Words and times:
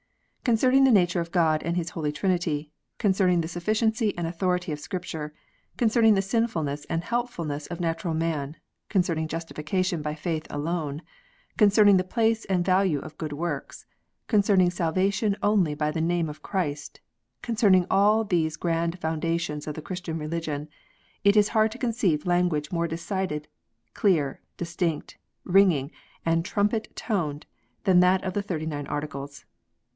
Concerning 0.43 0.83
the 0.83 0.91
nature 0.91 1.21
of 1.21 1.31
God 1.31 1.61
and 1.61 1.75
the 1.75 1.91
Holy 1.93 2.11
Trinity, 2.11 2.71
con 2.97 3.11
cerning 3.11 3.43
the 3.43 3.47
sufficiency 3.47 4.17
and 4.17 4.25
authority 4.25 4.71
of 4.71 4.79
Scripture, 4.79 5.31
concerning 5.77 6.15
the 6.15 6.23
sinfulness 6.23 6.83
and 6.85 7.03
helplessness 7.03 7.67
of 7.67 7.79
natural 7.79 8.15
man, 8.15 8.57
concerning 8.89 9.27
justification 9.27 10.01
by 10.01 10.15
faith 10.15 10.47
alone, 10.49 11.03
concerning 11.57 11.97
the 11.97 12.03
place 12.03 12.45
and 12.45 12.65
value 12.65 12.97
of 12.97 13.19
good 13.19 13.31
works, 13.31 13.85
concerning 14.27 14.71
salvation 14.71 15.37
only 15.43 15.75
by 15.75 15.91
the 15.91 16.01
name 16.01 16.27
of 16.29 16.41
Christ; 16.41 16.99
concerning 17.43 17.85
all 17.91 18.23
these 18.23 18.57
grand 18.57 18.97
foundations 18.97 19.67
of 19.67 19.75
the 19.75 19.83
Christian 19.83 20.17
religion, 20.17 20.67
it 21.23 21.37
is 21.37 21.49
hard 21.49 21.71
to 21.73 21.77
conceive 21.77 22.25
language 22.25 22.71
more 22.71 22.87
decided, 22.87 23.47
clear, 23.93 24.41
distinct, 24.57 25.19
ringing, 25.43 25.91
and 26.25 26.43
trumpet 26.43 26.91
toned 26.95 27.45
than 27.83 27.99
that 27.99 28.23
of 28.23 28.33
the 28.33 28.41
Thirty 28.41 28.65
nine 28.65 28.87
Articles. 28.87 29.45